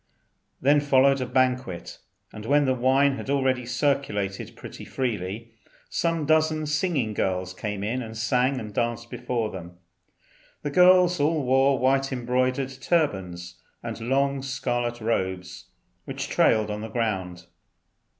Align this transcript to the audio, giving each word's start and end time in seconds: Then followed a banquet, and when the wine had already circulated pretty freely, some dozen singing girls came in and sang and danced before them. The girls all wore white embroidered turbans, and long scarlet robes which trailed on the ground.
Then 0.59 0.79
followed 0.79 1.21
a 1.21 1.27
banquet, 1.27 1.99
and 2.33 2.47
when 2.47 2.65
the 2.65 2.73
wine 2.73 3.17
had 3.17 3.29
already 3.29 3.67
circulated 3.67 4.55
pretty 4.55 4.83
freely, 4.83 5.51
some 5.91 6.25
dozen 6.25 6.65
singing 6.65 7.13
girls 7.13 7.53
came 7.53 7.83
in 7.83 8.01
and 8.01 8.17
sang 8.17 8.59
and 8.59 8.73
danced 8.73 9.11
before 9.11 9.51
them. 9.51 9.77
The 10.63 10.71
girls 10.71 11.19
all 11.19 11.43
wore 11.43 11.77
white 11.77 12.11
embroidered 12.11 12.69
turbans, 12.81 13.61
and 13.83 14.01
long 14.09 14.41
scarlet 14.41 15.01
robes 15.01 15.65
which 16.05 16.29
trailed 16.29 16.71
on 16.71 16.81
the 16.81 16.89
ground. 16.89 17.45